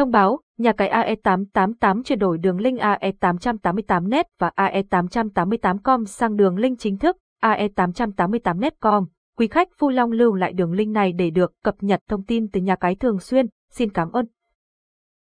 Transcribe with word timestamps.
Thông 0.00 0.10
báo, 0.10 0.40
nhà 0.58 0.72
cái 0.72 1.16
AE888 1.22 2.02
chuyển 2.02 2.18
đổi 2.18 2.38
đường 2.38 2.60
link 2.60 2.80
AE888net 2.80 4.24
và 4.38 4.50
AE888com 4.56 6.04
sang 6.04 6.36
đường 6.36 6.56
link 6.56 6.78
chính 6.78 6.98
thức 6.98 7.16
AE888net.com. 7.42 9.04
Quý 9.36 9.48
khách 9.48 9.68
vui 9.78 9.92
lòng 9.92 10.10
lưu 10.10 10.34
lại 10.34 10.52
đường 10.52 10.72
link 10.72 10.92
này 10.92 11.12
để 11.12 11.30
được 11.30 11.52
cập 11.64 11.74
nhật 11.80 12.00
thông 12.08 12.24
tin 12.24 12.48
từ 12.48 12.60
nhà 12.60 12.76
cái 12.76 12.94
thường 12.94 13.18
xuyên. 13.18 13.46
Xin 13.70 13.90
cảm 13.90 14.12
ơn. 14.12 14.26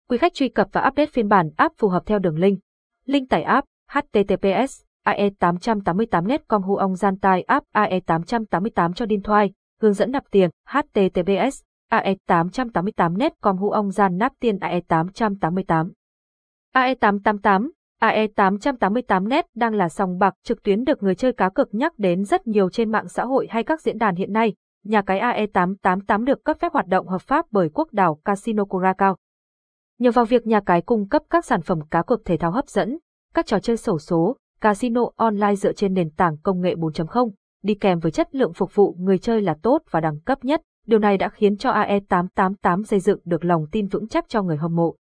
Quý 0.09 0.19
khách 0.19 0.35
truy 0.35 0.49
cập 0.49 0.69
và 0.73 0.89
update 0.89 1.11
phiên 1.13 1.29
bản 1.29 1.51
app 1.57 1.75
phù 1.79 1.89
hợp 1.89 2.03
theo 2.07 2.19
đường 2.19 2.39
link. 2.39 2.59
Link 3.07 3.31
tải 3.31 3.43
app 3.43 3.67
https 3.91 4.83
ae888net.com 5.07 6.63
hu 6.63 6.77
ông 6.77 6.97
gian 6.97 7.19
Tài 7.19 7.43
app 7.43 7.67
ae888 7.75 8.93
cho 8.93 9.07
điện 9.07 9.23
thoại, 9.23 9.53
hướng 9.81 9.95
dẫn 9.95 10.13
nạp 10.13 10.25
tiền 10.31 10.51
https 10.69 11.63
AE888net.com 12.01 13.57
hũ 13.57 13.71
ông 13.71 13.91
gian 13.91 14.19
nắp 14.19 14.33
tiền 14.41 14.57
AE888. 14.57 15.91
AE888 16.75 17.71
AE888net 18.03 19.43
đang 19.55 19.75
là 19.75 19.89
sòng 19.89 20.19
bạc 20.19 20.35
trực 20.45 20.63
tuyến 20.63 20.85
được 20.85 21.03
người 21.03 21.15
chơi 21.15 21.33
cá 21.33 21.49
cược 21.49 21.75
nhắc 21.75 21.99
đến 21.99 22.25
rất 22.25 22.47
nhiều 22.47 22.71
trên 22.71 22.91
mạng 22.91 23.09
xã 23.09 23.25
hội 23.25 23.47
hay 23.51 23.63
các 23.63 23.81
diễn 23.81 23.99
đàn 23.99 24.15
hiện 24.15 24.33
nay. 24.33 24.55
Nhà 24.85 25.03
cái 25.03 25.21
AE888 25.21 26.25
được 26.25 26.45
cấp 26.45 26.57
phép 26.61 26.73
hoạt 26.73 26.87
động 26.87 27.09
hợp 27.09 27.23
pháp 27.23 27.47
bởi 27.51 27.69
quốc 27.75 27.93
đảo 27.93 28.21
Casino 28.25 28.65
Curacao. 28.65 29.17
Nhờ 29.99 30.11
vào 30.11 30.25
việc 30.25 30.47
nhà 30.47 30.61
cái 30.61 30.83
cung 30.83 31.09
cấp 31.09 31.23
các 31.31 31.45
sản 31.45 31.63
phẩm 31.63 31.81
cá 31.91 32.03
cược 32.03 32.25
thể 32.25 32.37
thao 32.37 32.51
hấp 32.51 32.69
dẫn, 32.69 32.99
các 33.35 33.47
trò 33.47 33.59
chơi 33.59 33.77
sổ 33.77 33.99
số, 33.99 34.37
casino 34.61 35.03
online 35.17 35.55
dựa 35.55 35.73
trên 35.73 35.95
nền 35.95 36.11
tảng 36.11 36.37
công 36.43 36.61
nghệ 36.61 36.75
4.0, 36.75 37.31
đi 37.63 37.75
kèm 37.75 37.99
với 37.99 38.13
chất 38.13 38.35
lượng 38.35 38.53
phục 38.53 38.75
vụ 38.75 38.97
người 38.99 39.19
chơi 39.19 39.43
là 39.43 39.57
tốt 39.63 39.83
và 39.91 40.01
đẳng 40.01 40.21
cấp 40.21 40.45
nhất, 40.45 40.63
Điều 40.87 40.99
này 40.99 41.19
đã 41.19 41.29
khiến 41.29 41.57
cho 41.57 41.71
AE888 41.71 42.83
xây 42.83 43.01
dựng 43.01 43.21
được 43.25 43.45
lòng 43.45 43.67
tin 43.73 43.87
vững 43.87 44.09
chắc 44.09 44.29
cho 44.29 44.43
người 44.43 44.57
hâm 44.57 44.77
mộ. 44.77 44.97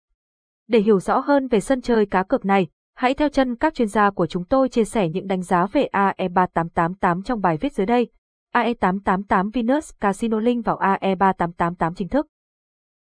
Để 0.67 0.79
hiểu 0.79 0.99
rõ 0.99 1.19
hơn 1.19 1.47
về 1.47 1.59
sân 1.59 1.81
chơi 1.81 2.05
cá 2.05 2.23
cược 2.23 2.45
này, 2.45 2.67
hãy 2.95 3.13
theo 3.13 3.29
chân 3.29 3.55
các 3.55 3.73
chuyên 3.73 3.87
gia 3.87 4.09
của 4.09 4.27
chúng 4.27 4.45
tôi 4.45 4.69
chia 4.69 4.83
sẻ 4.83 5.09
những 5.09 5.27
đánh 5.27 5.41
giá 5.41 5.65
về 5.65 5.87
AE3888 5.93 7.21
trong 7.21 7.41
bài 7.41 7.57
viết 7.57 7.73
dưới 7.73 7.85
đây. 7.85 8.09
AE888 8.53 9.51
Venus 9.53 9.91
Casino 9.99 10.39
Link 10.39 10.65
vào 10.65 10.77
AE3888 10.77 11.93
chính 11.93 12.07
thức. 12.07 12.27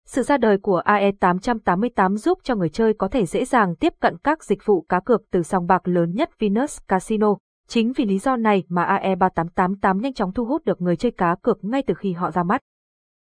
Sự 0.06 0.22
ra 0.22 0.36
đời 0.36 0.58
của 0.58 0.82
AE888 0.84 2.16
giúp 2.16 2.38
cho 2.42 2.54
người 2.54 2.68
chơi 2.68 2.94
có 2.94 3.08
thể 3.08 3.26
dễ 3.26 3.44
dàng 3.44 3.76
tiếp 3.76 3.92
cận 4.00 4.16
các 4.18 4.44
dịch 4.44 4.66
vụ 4.66 4.80
cá 4.88 5.00
cược 5.00 5.22
từ 5.30 5.42
sòng 5.42 5.66
bạc 5.66 5.88
lớn 5.88 6.14
nhất 6.14 6.30
Venus 6.38 6.78
Casino. 6.88 7.36
Chính 7.68 7.92
vì 7.92 8.04
lý 8.04 8.18
do 8.18 8.36
này 8.36 8.64
mà 8.68 9.00
AE3888 9.02 10.00
nhanh 10.00 10.14
chóng 10.14 10.32
thu 10.32 10.44
hút 10.44 10.64
được 10.64 10.80
người 10.80 10.96
chơi 10.96 11.12
cá 11.12 11.36
cược 11.42 11.64
ngay 11.64 11.82
từ 11.82 11.94
khi 11.94 12.12
họ 12.12 12.30
ra 12.30 12.42
mắt. 12.42 12.60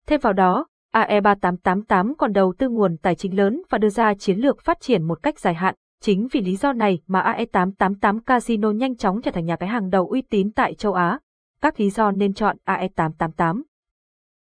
Thêm 0.07 0.21
vào 0.21 0.33
đó, 0.33 0.67
AE3888 0.95 2.15
còn 2.19 2.33
đầu 2.33 2.55
tư 2.59 2.69
nguồn 2.69 2.97
tài 2.97 3.15
chính 3.15 3.37
lớn 3.37 3.63
và 3.71 3.79
đưa 3.79 3.89
ra 3.89 4.15
chiến 4.15 4.39
lược 4.39 4.61
phát 4.61 4.81
triển 4.81 5.03
một 5.03 5.23
cách 5.23 5.39
dài 5.39 5.55
hạn. 5.55 5.75
Chính 6.01 6.29
vì 6.33 6.41
lý 6.41 6.57
do 6.57 6.73
này 6.73 7.01
mà 7.07 7.35
AE888 7.37 8.21
Casino 8.21 8.71
nhanh 8.71 8.97
chóng 8.97 9.23
trở 9.23 9.31
thành 9.31 9.45
nhà 9.45 9.57
cái 9.57 9.69
hàng 9.69 9.91
đầu 9.91 10.09
uy 10.09 10.23
tín 10.23 10.53
tại 10.53 10.75
châu 10.75 10.93
Á. 10.93 11.19
Các 11.61 11.81
lý 11.81 11.91
do 11.91 12.11
nên 12.11 12.35
chọn 12.35 12.57
AE888 12.65 13.63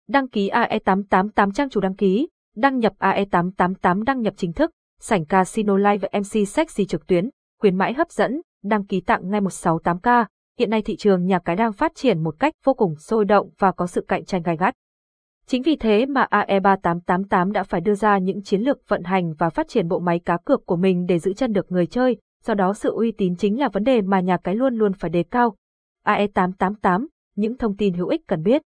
Đăng 0.08 0.28
ký 0.28 0.50
AE888 0.50 1.52
trang 1.52 1.69
chủ 1.69 1.81
đăng 1.81 1.95
ký, 1.95 2.28
đăng 2.56 2.80
nhập 2.80 2.94
AE888 3.00 4.03
đăng 4.03 4.22
nhập 4.22 4.34
chính 4.38 4.53
thức, 4.53 4.72
sảnh 5.00 5.25
Casino 5.25 5.78
Live 5.78 5.97
và 5.97 6.19
MC 6.19 6.47
Sexy 6.47 6.86
trực 6.86 7.08
tuyến, 7.08 7.30
khuyến 7.59 7.75
mãi 7.75 7.94
hấp 7.94 8.11
dẫn, 8.11 8.41
đăng 8.64 8.86
ký 8.86 9.02
tặng 9.02 9.30
ngay 9.30 9.41
168k. 9.41 10.25
Hiện 10.59 10.69
nay 10.69 10.81
thị 10.81 10.95
trường 10.95 11.25
nhà 11.25 11.39
cái 11.39 11.56
đang 11.56 11.73
phát 11.73 11.91
triển 11.95 12.23
một 12.23 12.36
cách 12.39 12.53
vô 12.64 12.73
cùng 12.73 12.95
sôi 12.95 13.25
động 13.25 13.50
và 13.59 13.72
có 13.72 13.88
sự 13.88 14.06
cạnh 14.08 14.25
tranh 14.25 14.41
gai 14.41 14.58
gắt. 14.58 14.75
Chính 15.46 15.62
vì 15.62 15.76
thế 15.76 16.06
mà 16.06 16.28
AE3888 16.32 17.52
đã 17.52 17.64
phải 17.64 17.82
đưa 17.82 17.96
ra 17.96 18.18
những 18.18 18.42
chiến 18.42 18.62
lược 18.62 18.90
vận 18.90 19.04
hành 19.04 19.34
và 19.34 19.50
phát 19.50 19.68
triển 19.68 19.88
bộ 19.88 20.00
máy 20.00 20.20
cá 20.20 20.38
cược 20.38 20.66
của 20.66 20.76
mình 20.76 21.06
để 21.06 21.20
giữ 21.20 21.34
chân 21.34 21.54
được 21.54 21.72
người 21.72 21.86
chơi, 21.86 22.18
do 22.44 22.54
đó 22.54 22.74
sự 22.74 22.92
uy 22.92 23.12
tín 23.12 23.36
chính 23.36 23.60
là 23.60 23.70
vấn 23.74 23.84
đề 23.84 24.02
mà 24.02 24.20
nhà 24.20 24.38
cái 24.38 24.56
luôn 24.56 24.76
luôn 24.76 24.94
phải 24.94 25.10
đề 25.10 25.24
cao. 25.24 25.56
AE888, 26.06 27.08
những 27.36 27.58
thông 27.58 27.78
tin 27.78 27.94
hữu 27.94 28.08
ích 28.08 28.28
cần 28.28 28.44
biết. 28.44 28.62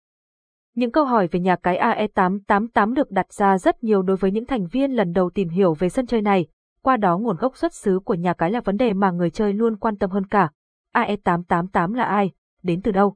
Những 0.76 0.92
câu 0.92 1.06
hỏi 1.06 1.28
về 1.28 1.40
nhà 1.40 1.56
cái 1.56 1.78
AE888 1.78 2.94
được 2.94 3.12
đặt 3.12 3.34
ra 3.34 3.58
rất 3.58 3.84
nhiều 3.84 4.02
đối 4.02 4.18
với 4.18 4.32
những 4.32 4.46
thành 4.46 4.68
viên 4.68 4.92
lần 4.92 5.14
đầu 5.14 5.30
tìm 5.30 5.50
hiểu 5.50 5.74
về 5.74 5.90
sân 5.90 6.06
chơi 6.06 6.22
này, 6.22 6.46
qua 6.82 6.98
đó 6.98 7.18
nguồn 7.18 7.38
gốc 7.38 7.58
xuất 7.58 7.74
xứ 7.74 8.00
của 8.06 8.14
nhà 8.14 8.34
cái 8.34 8.52
là 8.52 8.62
vấn 8.62 8.78
đề 8.78 8.94
mà 8.94 9.12
người 9.12 9.30
chơi 9.30 9.54
luôn 9.54 9.76
quan 9.76 9.98
tâm 9.98 10.10
hơn 10.10 10.26
cả. 10.26 10.50
AE888 10.96 11.94
là 11.94 12.04
ai? 12.04 12.32
Đến 12.64 12.82
từ 12.82 12.92
đâu? 12.92 13.16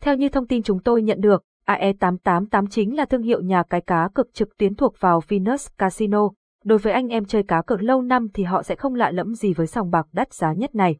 Theo 0.00 0.16
như 0.16 0.28
thông 0.28 0.46
tin 0.46 0.62
chúng 0.62 0.82
tôi 0.82 1.02
nhận 1.02 1.20
được, 1.20 1.44
AE888 1.78 2.66
chính 2.66 2.96
là 2.96 3.04
thương 3.04 3.22
hiệu 3.22 3.42
nhà 3.42 3.62
cái 3.62 3.80
cá 3.80 4.08
cực 4.14 4.34
trực 4.34 4.56
tuyến 4.58 4.74
thuộc 4.74 4.94
vào 5.00 5.20
Venus 5.28 5.68
Casino. 5.78 6.28
Đối 6.64 6.78
với 6.78 6.92
anh 6.92 7.08
em 7.08 7.24
chơi 7.24 7.42
cá 7.42 7.62
cược 7.62 7.82
lâu 7.82 8.02
năm 8.02 8.28
thì 8.34 8.42
họ 8.42 8.62
sẽ 8.62 8.74
không 8.74 8.94
lạ 8.94 9.10
lẫm 9.10 9.34
gì 9.34 9.54
với 9.54 9.66
sòng 9.66 9.90
bạc 9.90 10.06
đắt 10.12 10.32
giá 10.32 10.52
nhất 10.52 10.74
này. 10.74 10.96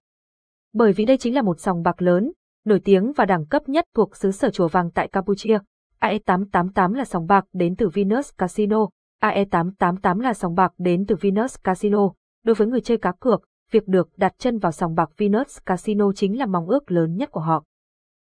Bởi 0.73 0.93
vì 0.93 1.05
đây 1.05 1.17
chính 1.17 1.35
là 1.35 1.43
một 1.43 1.61
sòng 1.61 1.83
bạc 1.83 2.03
lớn, 2.03 2.33
nổi 2.65 2.81
tiếng 2.85 3.13
và 3.13 3.25
đẳng 3.25 3.47
cấp 3.47 3.69
nhất 3.69 3.85
thuộc 3.95 4.17
xứ 4.17 4.31
sở 4.31 4.51
chùa 4.51 4.69
vàng 4.69 4.91
tại 4.91 5.09
Campuchia. 5.09 5.59
AE888 6.01 6.95
là 6.95 7.05
sòng 7.05 7.27
bạc 7.27 7.45
đến 7.53 7.77
từ 7.77 7.89
Venus 7.89 8.31
Casino, 8.39 8.89
AE888 9.23 10.21
là 10.21 10.35
sòng 10.35 10.55
bạc 10.55 10.73
đến 10.79 11.07
từ 11.07 11.17
Venus 11.21 11.57
Casino. 11.65 12.13
Đối 12.45 12.55
với 12.55 12.67
người 12.67 12.81
chơi 12.81 12.99
cá 12.99 13.13
cược, 13.21 13.43
việc 13.71 13.89
được 13.89 14.09
đặt 14.17 14.33
chân 14.39 14.59
vào 14.59 14.73
sòng 14.73 14.95
bạc 14.95 15.11
Venus 15.17 15.59
Casino 15.67 16.13
chính 16.13 16.39
là 16.39 16.47
mong 16.47 16.67
ước 16.67 16.91
lớn 16.91 17.17
nhất 17.17 17.31
của 17.31 17.41
họ. 17.41 17.65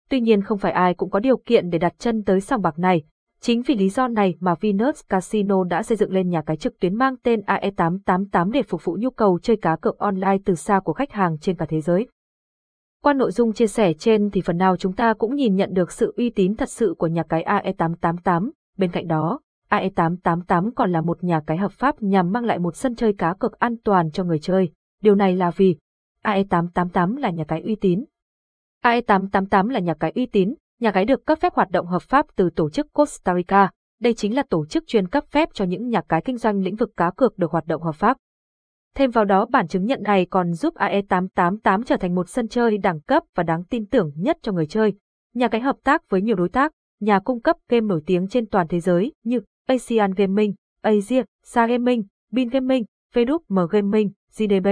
Tuy 0.09 0.21
nhiên 0.21 0.41
không 0.41 0.57
phải 0.57 0.71
ai 0.71 0.93
cũng 0.93 1.09
có 1.09 1.19
điều 1.19 1.37
kiện 1.37 1.69
để 1.69 1.79
đặt 1.79 1.93
chân 1.99 2.23
tới 2.23 2.41
sòng 2.41 2.61
bạc 2.61 2.79
này. 2.79 3.03
Chính 3.39 3.61
vì 3.61 3.75
lý 3.75 3.89
do 3.89 4.07
này 4.07 4.35
mà 4.39 4.55
Venus 4.61 5.01
Casino 5.09 5.63
đã 5.63 5.83
xây 5.83 5.97
dựng 5.97 6.11
lên 6.11 6.29
nhà 6.29 6.41
cái 6.41 6.57
trực 6.57 6.79
tuyến 6.79 6.95
mang 6.95 7.15
tên 7.23 7.39
AE888 7.39 8.51
để 8.51 8.63
phục 8.63 8.85
vụ 8.85 8.97
nhu 8.99 9.09
cầu 9.09 9.39
chơi 9.39 9.57
cá 9.57 9.75
cược 9.75 9.97
online 9.97 10.37
từ 10.45 10.55
xa 10.55 10.79
của 10.79 10.93
khách 10.93 11.11
hàng 11.11 11.37
trên 11.39 11.55
cả 11.55 11.65
thế 11.69 11.81
giới. 11.81 12.07
Qua 13.03 13.13
nội 13.13 13.31
dung 13.31 13.53
chia 13.53 13.67
sẻ 13.67 13.93
trên 13.93 14.29
thì 14.29 14.41
phần 14.41 14.57
nào 14.57 14.77
chúng 14.77 14.93
ta 14.93 15.13
cũng 15.13 15.35
nhìn 15.35 15.55
nhận 15.55 15.73
được 15.73 15.91
sự 15.91 16.13
uy 16.17 16.29
tín 16.29 16.55
thật 16.55 16.69
sự 16.69 16.95
của 16.97 17.07
nhà 17.07 17.23
cái 17.23 17.43
AE888. 17.43 18.49
Bên 18.77 18.91
cạnh 18.91 19.07
đó, 19.07 19.39
AE888 19.69 20.71
còn 20.75 20.91
là 20.91 21.01
một 21.01 21.23
nhà 21.23 21.41
cái 21.47 21.57
hợp 21.57 21.71
pháp 21.71 22.01
nhằm 22.01 22.31
mang 22.31 22.45
lại 22.45 22.59
một 22.59 22.75
sân 22.75 22.95
chơi 22.95 23.13
cá 23.13 23.33
cược 23.33 23.59
an 23.59 23.75
toàn 23.83 24.11
cho 24.11 24.23
người 24.23 24.39
chơi. 24.39 24.69
Điều 25.01 25.15
này 25.15 25.35
là 25.35 25.51
vì 25.55 25.77
AE888 26.23 27.17
là 27.17 27.29
nhà 27.29 27.43
cái 27.47 27.61
uy 27.61 27.75
tín. 27.75 28.03
AE888 28.83 29.69
là 29.69 29.79
nhà 29.79 29.93
cái 29.93 30.11
uy 30.15 30.25
tín, 30.25 30.53
nhà 30.79 30.91
cái 30.91 31.05
được 31.05 31.25
cấp 31.25 31.39
phép 31.41 31.53
hoạt 31.53 31.69
động 31.69 31.87
hợp 31.87 32.01
pháp 32.01 32.25
từ 32.35 32.49
tổ 32.55 32.69
chức 32.69 32.93
Costa 32.93 33.35
Rica. 33.35 33.69
Đây 34.01 34.13
chính 34.13 34.35
là 34.35 34.43
tổ 34.49 34.65
chức 34.65 34.87
chuyên 34.87 35.07
cấp 35.07 35.23
phép 35.31 35.49
cho 35.53 35.65
những 35.65 35.89
nhà 35.89 36.01
cái 36.09 36.21
kinh 36.25 36.37
doanh 36.37 36.63
lĩnh 36.63 36.75
vực 36.75 36.91
cá 36.97 37.11
cược 37.17 37.37
được 37.37 37.51
hoạt 37.51 37.65
động 37.67 37.81
hợp 37.81 37.95
pháp. 37.95 38.17
Thêm 38.95 39.11
vào 39.11 39.25
đó 39.25 39.45
bản 39.45 39.67
chứng 39.67 39.85
nhận 39.85 40.03
này 40.03 40.25
còn 40.25 40.53
giúp 40.53 40.73
AE888 40.75 41.83
trở 41.83 41.97
thành 41.97 42.15
một 42.15 42.29
sân 42.29 42.47
chơi 42.47 42.77
đẳng 42.77 43.01
cấp 43.01 43.23
và 43.35 43.43
đáng 43.43 43.63
tin 43.63 43.85
tưởng 43.85 44.11
nhất 44.15 44.37
cho 44.41 44.51
người 44.51 44.65
chơi. 44.65 44.93
Nhà 45.33 45.47
cái 45.47 45.61
hợp 45.61 45.75
tác 45.83 46.09
với 46.09 46.21
nhiều 46.21 46.35
đối 46.35 46.49
tác, 46.49 46.71
nhà 46.99 47.19
cung 47.19 47.41
cấp 47.41 47.57
game 47.69 47.85
nổi 47.85 48.01
tiếng 48.05 48.27
trên 48.27 48.45
toàn 48.45 48.67
thế 48.67 48.79
giới 48.79 49.13
như 49.23 49.41
Asian 49.67 50.11
Gaming, 50.13 50.53
Asia, 50.81 51.23
Sa 51.43 51.67
Gaming, 51.67 52.03
Bin 52.31 52.49
Gaming, 52.49 52.85
VDM 53.13 53.59
Gaming, 53.71 54.11
GDB. 54.37 54.67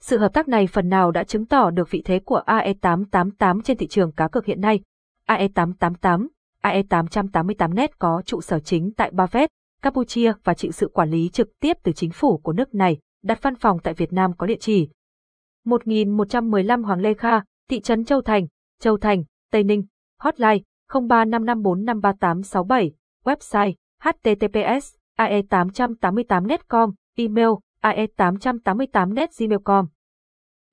Sự 0.00 0.18
hợp 0.18 0.32
tác 0.32 0.48
này 0.48 0.66
phần 0.66 0.88
nào 0.88 1.10
đã 1.10 1.24
chứng 1.24 1.46
tỏ 1.46 1.70
được 1.70 1.90
vị 1.90 2.02
thế 2.04 2.18
của 2.18 2.42
AE888 2.46 3.60
trên 3.60 3.76
thị 3.76 3.86
trường 3.86 4.12
cá 4.12 4.28
cược 4.28 4.44
hiện 4.44 4.60
nay. 4.60 4.80
AE888, 5.26 6.26
AE888net 6.62 7.88
có 7.98 8.22
trụ 8.26 8.40
sở 8.40 8.60
chính 8.60 8.92
tại 8.96 9.10
Bavet, 9.10 9.50
Campuchia 9.82 10.32
và 10.44 10.54
chịu 10.54 10.72
sự 10.72 10.88
quản 10.88 11.10
lý 11.10 11.28
trực 11.28 11.48
tiếp 11.60 11.76
từ 11.82 11.92
chính 11.92 12.10
phủ 12.10 12.38
của 12.38 12.52
nước 12.52 12.74
này, 12.74 12.98
đặt 13.22 13.42
văn 13.42 13.54
phòng 13.54 13.78
tại 13.82 13.94
Việt 13.94 14.12
Nam 14.12 14.32
có 14.38 14.46
địa 14.46 14.58
chỉ 14.60 14.88
1115 15.64 16.84
Hoàng 16.84 17.00
Lê 17.00 17.14
Kha, 17.14 17.40
thị 17.70 17.80
trấn 17.80 18.04
Châu 18.04 18.22
Thành, 18.22 18.46
Châu 18.80 18.98
Thành, 18.98 19.24
Tây 19.52 19.64
Ninh, 19.64 19.84
hotline 20.20 20.58
0355453867, 20.88 22.90
website 23.24 23.74
https 24.02 24.94
ae888net.com, 25.18 26.92
email 27.16 27.48
ae888net.gmail.com. 27.82 29.86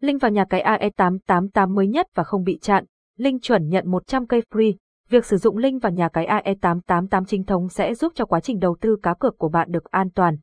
Link 0.02 0.22
vào 0.22 0.32
nhà 0.32 0.46
cái 0.50 0.64
AE888 0.64 1.74
mới 1.74 1.88
nhất 1.88 2.08
và 2.16 2.24
không 2.24 2.44
bị 2.44 2.60
chặn, 2.62 2.86
link 3.18 3.42
chuẩn 3.42 3.68
nhận 3.68 3.92
100 3.92 4.28
cây 4.28 4.42
free. 4.52 4.74
Việc 5.10 5.26
sử 5.26 5.38
dụng 5.38 5.58
link 5.58 5.82
vào 5.82 5.92
nhà 5.92 6.10
cái 6.10 6.28
AE888 6.28 7.26
chính 7.26 7.44
thống 7.44 7.70
sẽ 7.70 7.96
giúp 7.96 8.12
cho 8.16 8.26
quá 8.26 8.40
trình 8.40 8.60
đầu 8.60 8.78
tư 8.82 8.98
cá 9.04 9.14
cược 9.14 9.38
của 9.38 9.50
bạn 9.50 9.72
được 9.72 9.84
an 9.84 10.10
toàn. 10.10 10.38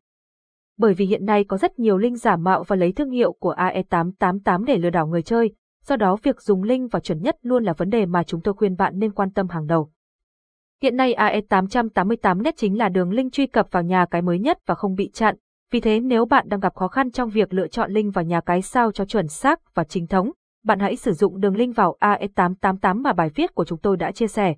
Bởi 0.78 0.94
vì 0.94 1.06
hiện 1.06 1.24
nay 1.24 1.44
có 1.44 1.56
rất 1.56 1.78
nhiều 1.78 1.98
link 1.98 2.18
giả 2.18 2.36
mạo 2.36 2.62
và 2.62 2.76
lấy 2.76 2.92
thương 2.92 3.10
hiệu 3.10 3.32
của 3.32 3.54
AE888 3.54 4.64
để 4.64 4.78
lừa 4.78 4.90
đảo 4.90 5.06
người 5.06 5.22
chơi, 5.22 5.54
do 5.86 5.96
đó 5.96 6.16
việc 6.22 6.40
dùng 6.40 6.62
link 6.62 6.92
và 6.92 7.00
chuẩn 7.00 7.22
nhất 7.22 7.36
luôn 7.42 7.64
là 7.64 7.72
vấn 7.72 7.90
đề 7.90 8.06
mà 8.06 8.22
chúng 8.22 8.40
tôi 8.40 8.54
khuyên 8.54 8.76
bạn 8.76 8.98
nên 8.98 9.12
quan 9.12 9.30
tâm 9.30 9.48
hàng 9.48 9.66
đầu. 9.66 9.90
Hiện 10.82 10.96
nay 10.96 11.14
AE888net 11.14 12.52
chính 12.56 12.78
là 12.78 12.88
đường 12.88 13.10
link 13.10 13.32
truy 13.32 13.46
cập 13.46 13.66
vào 13.70 13.82
nhà 13.82 14.06
cái 14.10 14.22
mới 14.22 14.38
nhất 14.38 14.58
và 14.66 14.74
không 14.74 14.94
bị 14.94 15.10
chặn, 15.12 15.36
vì 15.72 15.80
thế 15.80 16.00
nếu 16.00 16.24
bạn 16.24 16.48
đang 16.48 16.60
gặp 16.60 16.74
khó 16.74 16.88
khăn 16.88 17.10
trong 17.10 17.30
việc 17.30 17.54
lựa 17.54 17.68
chọn 17.68 17.90
link 17.90 18.14
vào 18.14 18.24
nhà 18.24 18.40
cái 18.40 18.62
sao 18.62 18.92
cho 18.92 19.04
chuẩn 19.04 19.28
xác 19.28 19.74
và 19.74 19.84
chính 19.84 20.06
thống, 20.06 20.30
bạn 20.64 20.80
hãy 20.80 20.96
sử 20.96 21.12
dụng 21.12 21.40
đường 21.40 21.56
link 21.56 21.76
vào 21.76 21.96
AE888 22.00 23.02
mà 23.02 23.12
bài 23.12 23.30
viết 23.34 23.54
của 23.54 23.64
chúng 23.64 23.78
tôi 23.78 23.96
đã 23.96 24.12
chia 24.12 24.26
sẻ. 24.26 24.54